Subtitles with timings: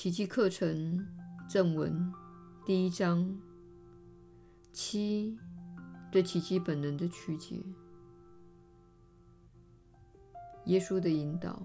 [0.00, 1.04] 奇迹课程
[1.50, 2.12] 正文
[2.64, 3.36] 第一章
[4.72, 5.36] 七
[6.12, 7.60] 对奇迹本能的曲解。
[10.66, 11.60] 耶稣的引导。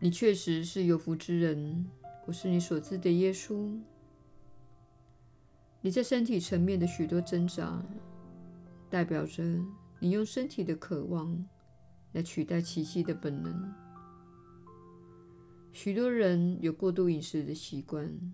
[0.00, 1.86] 你确实是有福之人，
[2.26, 3.80] 我是你所知的耶稣。
[5.80, 7.80] 你在身体层面的许多挣扎，
[8.90, 9.44] 代表着
[10.00, 11.48] 你用身体的渴望
[12.12, 13.72] 来取代奇迹的本能。
[15.72, 18.32] 许多人有过度饮食的习惯，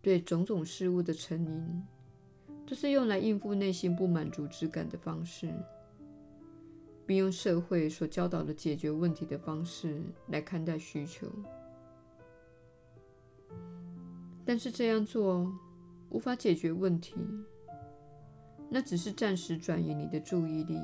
[0.00, 1.82] 对种种事物的成瘾，
[2.66, 5.52] 都是用来应付内心不满足之感的方式。
[7.06, 11.26] 并用社会所教导的解决问题的方式来看待需求，
[14.44, 15.52] 但是这样做
[16.10, 17.16] 无法解决问题，
[18.68, 20.78] 那只是暂时转移你的注意力，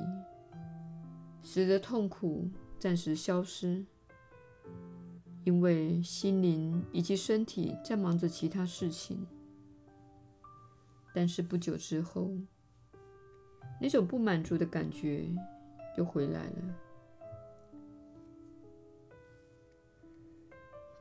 [1.49, 3.85] 使得痛苦暂时消失，
[5.45, 9.25] 因为心灵以及身体在忙着其他事情。
[11.13, 12.31] 但是不久之后，
[13.79, 15.25] 那种不满足的感觉。
[15.95, 16.75] 又回来了。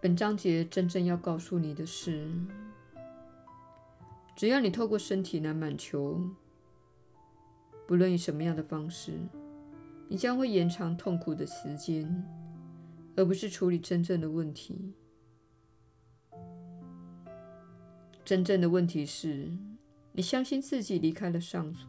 [0.01, 2.31] 本章节真正要告诉你的是，
[4.37, 6.23] 只要你透过身体来满求，
[7.87, 9.19] 不论以什么样的方式，
[10.09, 12.25] 你将会延长痛苦的时间，
[13.17, 14.95] 而不是处理真正的问题。
[18.25, 19.51] 真正的问题是
[20.13, 21.87] 你相信自己离开了上主。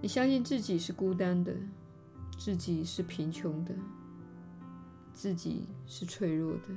[0.00, 1.54] 你相信自己是孤单的，
[2.38, 3.74] 自己是贫穷的，
[5.12, 6.68] 自己是脆弱的，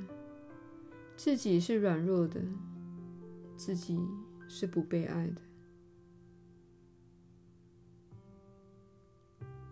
[1.16, 2.40] 自己是软弱的，
[3.56, 4.00] 自己
[4.48, 5.40] 是不被爱的。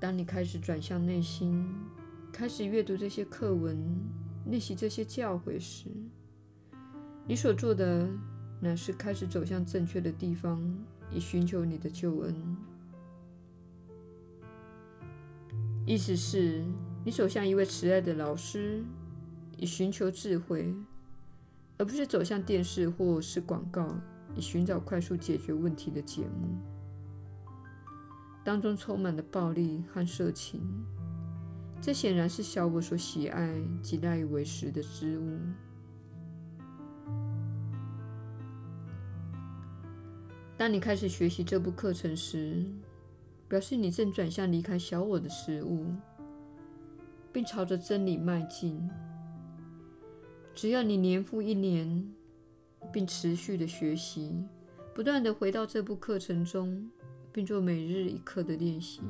[0.01, 1.63] 当你开始转向内心，
[2.33, 3.77] 开始阅读这些课文，
[4.47, 5.91] 练习这些教诲时，
[7.29, 8.09] 你所做的
[8.61, 10.59] 乃是开始走向正确的地方，
[11.13, 12.35] 以寻求你的救恩。
[15.85, 16.65] 意思是，
[17.05, 18.83] 你走向一位慈爱的老师，
[19.59, 20.75] 以寻求智慧，
[21.77, 23.87] 而不是走向电视或是广告，
[24.35, 26.57] 以寻找快速解决问题的节目，
[28.45, 30.61] 当中充满了暴力和色情。
[31.81, 35.39] 这显然是小我所喜爱及赖以为食的之物。
[40.59, 42.67] 当你开始学习这部课程时，
[43.49, 45.87] 表示你正转向离开小我的食物，
[47.33, 48.87] 并朝着真理迈进。
[50.55, 52.13] 只要你年复一年，
[52.93, 54.45] 并持续的学习，
[54.95, 56.91] 不断的回到这部课程中，
[57.33, 59.03] 并做每日一课的练习，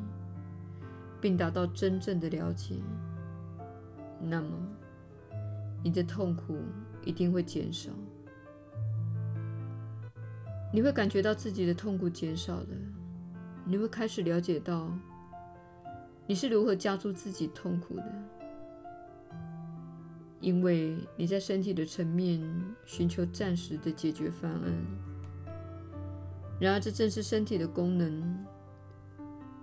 [1.21, 2.77] 并达到真正的了解，
[4.21, 4.49] 那么
[5.83, 6.59] 你的痛苦
[7.05, 7.91] 一定会减少。
[10.73, 12.69] 你会感觉到自己的痛苦减少了。
[13.65, 14.91] 你会开始了解到
[16.27, 18.05] 你是如何加诸自己痛苦的，
[20.41, 22.41] 因为你在身体的层面
[22.85, 24.73] 寻求暂时的解决方案。
[26.61, 28.45] 然而，这正是身体的功能，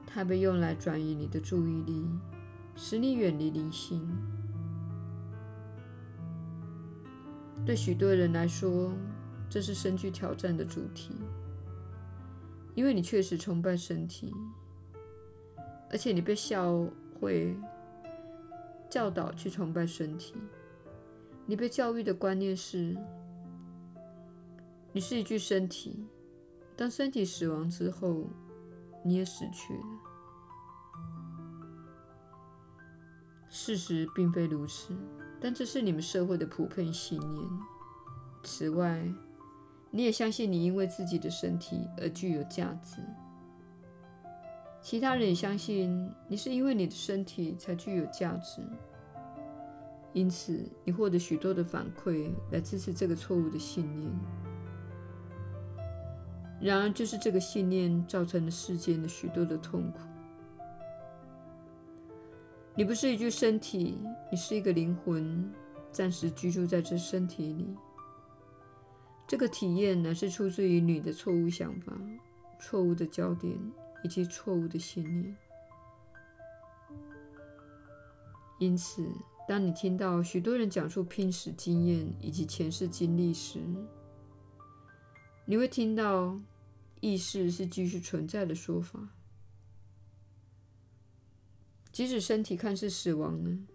[0.07, 2.03] 它被用来转移你的注意力，
[2.75, 4.01] 使你远离灵性。
[7.63, 8.91] 对许多人来说，
[9.47, 11.15] 这是深具挑战的主题。
[12.73, 14.33] 因为你确实崇拜身体，
[15.89, 16.87] 而且你被教
[17.19, 17.55] 会
[18.89, 20.35] 教导去崇拜身体。
[21.45, 22.95] 你被教育的观念是，
[24.93, 26.05] 你是一具身体，
[26.77, 28.29] 当身体死亡之后，
[29.03, 29.83] 你也死去了。
[33.49, 34.93] 事实并非如此，
[35.41, 37.49] 但这是你们社会的普遍信念。
[38.43, 39.03] 此外，
[39.89, 43.01] 你也相信你因为自己的身体而具有价值，
[44.79, 48.61] 其他人也相信你是因为你的身体才具有价值，
[50.13, 54.13] 因此你获得许多的反馈来支持这个错误的信念。
[56.59, 59.99] 然而，就是这个信念造成了世间的许多的痛苦。
[62.75, 63.97] 你不是一具身体，
[64.31, 65.51] 你是一个灵魂，
[65.91, 67.75] 暂时居住在这身体里。
[69.27, 71.93] 这个体验乃是出自于你的错误想法、
[72.59, 73.53] 错误的焦点
[74.03, 75.35] 以及错误的信念。
[78.59, 79.07] 因此，
[79.47, 83.59] 当你听到许多人讲述濒死经验以及前世经历时，
[85.49, 86.37] 你会听到
[86.99, 89.07] 意识是继续存在的说法。
[91.89, 93.65] 即使身体看似死亡呢，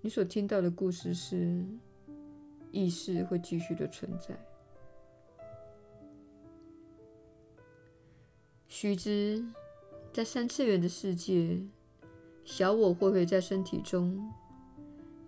[0.00, 1.64] 你所听到的故事是，
[2.72, 4.36] 意识会继续的存在。
[8.66, 9.46] 须知，
[10.12, 11.62] 在三次元的世界，
[12.44, 14.28] 小我会会在身体中，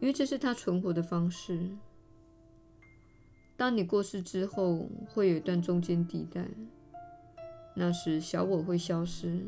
[0.01, 1.71] 因为这是它存活的方式。
[3.57, 6.49] 当你过世之后，会有一段中间地带，
[7.75, 9.47] 那时小我会消失，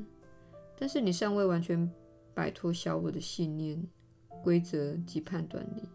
[0.79, 1.91] 但是你尚未完全
[2.33, 3.85] 摆脱小我的信念、
[4.45, 5.89] 规则及判断力。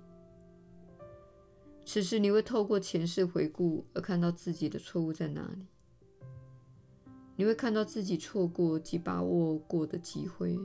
[1.85, 5.65] 此时你会透过前世回顾而看到自己的错误在哪里，
[7.37, 10.59] 你会看到自己错过及把握过的机会，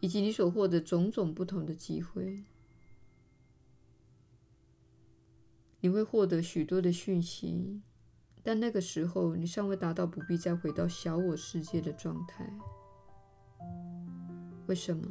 [0.00, 2.44] 以及你所获得种种不同的机会。
[5.80, 7.80] 你会获得许多的讯息，
[8.42, 12.50] 但那个时候你尚未达到不必再回到小我世界的状态。
[14.66, 15.06] 为什么？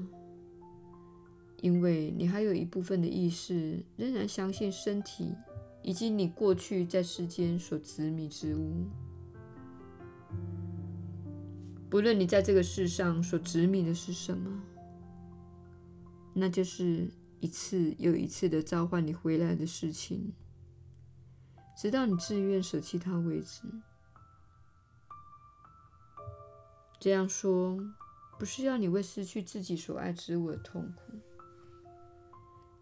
[1.61, 5.33] 因为你还有一部分的意识仍然相信身体
[5.81, 8.85] 以及你过去在世间所执迷之物。
[11.89, 14.61] 不论你在这个世上所执迷的是什么，
[16.33, 17.09] 那就是
[17.39, 20.33] 一次又一次的召唤你回来的事情。
[21.75, 23.63] 直到你自愿舍弃它为止。
[26.99, 27.77] 这样说，
[28.39, 31.13] 不是要你为失去自己所爱之物而痛苦，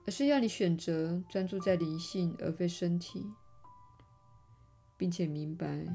[0.06, 3.25] 而是要你选择专注在灵性而非身体，
[4.95, 5.86] 并且明白，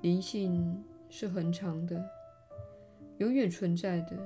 [0.00, 2.08] 灵性是恒常的、
[3.18, 4.16] 永远存在的，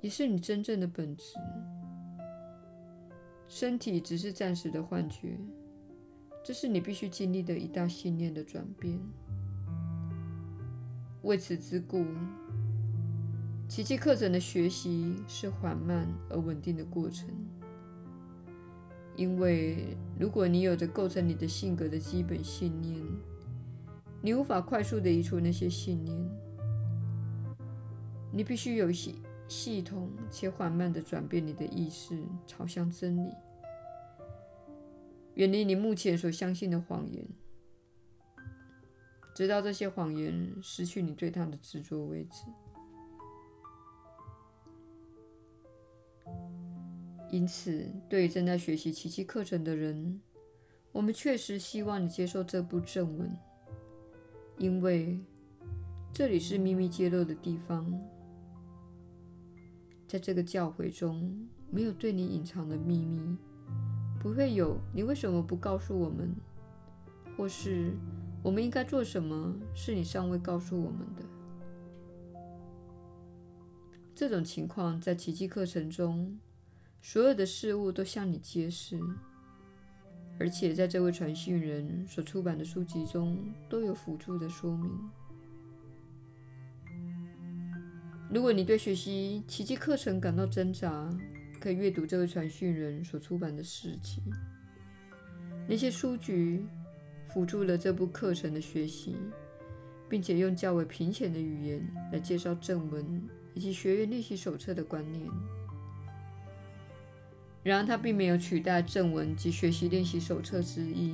[0.00, 1.34] 也是你真正的本质。
[3.48, 5.36] 身体只是暂时的幻觉。
[6.48, 8.98] 这是你必须经历的一大信念的转变。
[11.20, 12.06] 为此之故，
[13.68, 17.28] 奇迹课程的学习是缓慢而稳定的过程。
[19.14, 22.98] 因为如果你有着构成你的性格的基本信念，
[24.22, 26.18] 你无法快速地移除那些信念。
[28.32, 29.16] 你必须有系
[29.48, 33.34] 系统且缓慢地转变你的意识，朝向真理。
[35.38, 37.24] 远离你目前所相信的谎言，
[39.36, 42.44] 直到这些谎言失去你对它的执着为止。
[47.30, 50.20] 因此，对于正在学习奇迹课程的人，
[50.90, 53.30] 我们确实希望你接受这部正文，
[54.56, 55.20] 因为
[56.12, 57.88] 这里是秘密揭露的地方。
[60.08, 63.36] 在这个教诲中，没有对你隐藏的秘密。
[64.20, 66.34] 不会有，你为什么不告诉我们？
[67.36, 67.92] 或是
[68.42, 71.22] 我们应该做什么，是你尚未告诉我们的？
[74.14, 76.36] 这种情况在奇迹课程中，
[77.00, 78.98] 所有的事物都向你揭示，
[80.40, 83.38] 而且在这位传讯人所出版的书籍中
[83.68, 84.90] 都有辅助的说明。
[88.30, 91.08] 如果你对学习奇迹课程感到挣扎，
[91.60, 94.22] 可以阅读这位传讯人所出版的事迹，
[95.68, 96.64] 那些书籍
[97.28, 99.16] 辅助了这部课程的学习，
[100.08, 103.22] 并且用较为平浅的语言来介绍正文
[103.54, 105.26] 以及学员练习手册的观念。
[107.64, 111.12] 然而，它并没有取代正文及学习练习手册之一。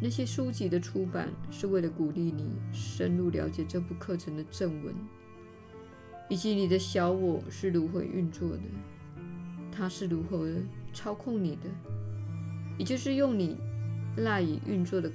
[0.00, 4.94] 那些书籍的出版是为了鼓励你深入了解这部课程的正文，
[6.28, 8.62] 以及你的小我是如何运作的。
[9.76, 10.48] 他是如何
[10.92, 11.62] 操控你的，
[12.78, 13.56] 也就是用你
[14.18, 15.10] 赖以运作的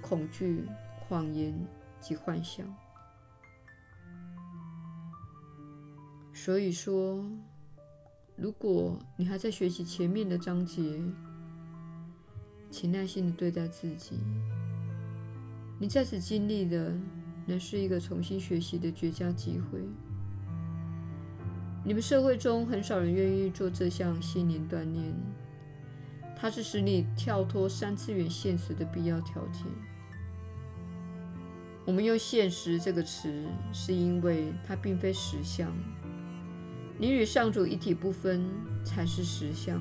[0.00, 0.64] 恐惧、
[1.00, 1.52] 谎言
[2.00, 2.66] 及幻想。
[6.32, 7.28] 所以说，
[8.36, 11.02] 如果你还在学习前面的章节，
[12.70, 14.18] 请耐心的对待自己。
[15.80, 16.96] 你在此经历的，
[17.46, 19.80] 乃是一个重新学习的绝佳机会。
[21.86, 25.14] 你们社会中很少人愿意做这项心灵锻炼，
[26.34, 29.62] 它是使你跳脱三次元现实的必要条件。
[31.84, 35.72] 我们用“现实”这个词，是因为它并非实相。
[36.98, 38.44] 你与上主一体不分，
[38.84, 39.80] 才是实相。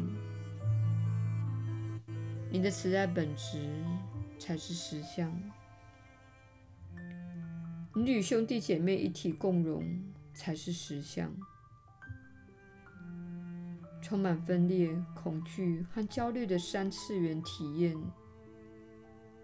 [2.51, 3.67] 你的慈爱本质
[4.37, 5.35] 才是实相。
[7.95, 9.83] 你与兄弟姐妹一体共荣，
[10.35, 11.35] 才是实相。
[14.05, 17.97] 充满分裂、恐惧和焦虑的三次元体验，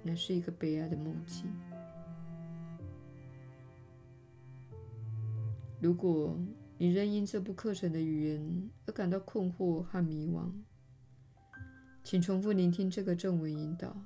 [0.03, 1.51] 那是一个悲哀的梦境。
[5.79, 6.37] 如果
[6.77, 10.51] 你仍因这部课程的语言而感到困惑和迷惘，
[12.03, 13.99] 请重复聆听这个正文引导。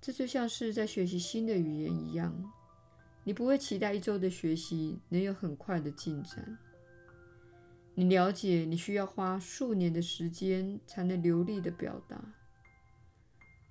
[0.00, 2.34] 这就像是在学习新的语言一样，
[3.22, 6.58] 你不会期待一周的学习能有很快的进展。
[7.94, 12.18] 你了解，你需要花数年的时间才能流利的表达。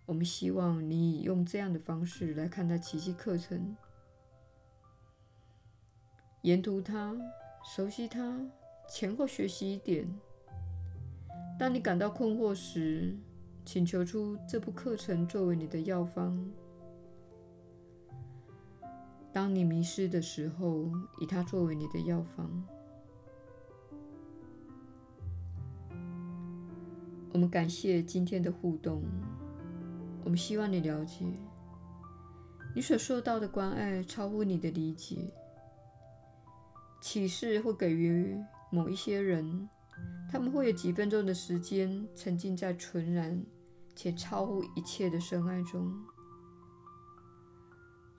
[0.05, 3.75] 我们希望你用这样的方式来看待奇迹课程。
[6.43, 7.17] 研读它，
[7.63, 8.39] 熟悉它，
[8.87, 10.07] 前后学习一点。
[11.57, 13.17] 当你感到困惑时，
[13.65, 16.47] 请求出这部课程作为你的药方。
[19.33, 22.63] 当你迷失的时候，以它作为你的药方。
[27.33, 29.03] 我们感谢今天的互动。
[30.23, 31.25] 我们希望你了解，
[32.75, 35.33] 你所受到的关爱超乎你的理解。
[37.01, 38.38] 启示会给予
[38.69, 39.67] 某一些人，
[40.29, 43.43] 他们会有几分钟的时间沉浸在纯然
[43.95, 45.91] 且超乎一切的深爱中。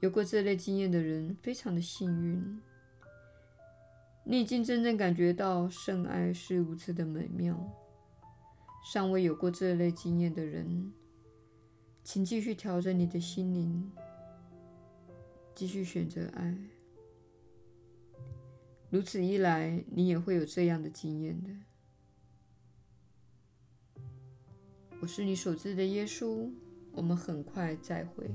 [0.01, 2.61] 有过这类经验的人非常的幸运，
[4.25, 7.57] 你已经真正感觉到圣爱是如此的美妙。
[8.83, 10.93] 尚未有过这类经验的人，
[12.03, 13.91] 请继续调整你的心灵，
[15.55, 16.57] 继续选择爱。
[18.91, 21.51] 如此一来，你也会有这样的经验的。
[25.01, 26.51] 我是你所知的耶稣，
[26.93, 28.31] 我们很快再会。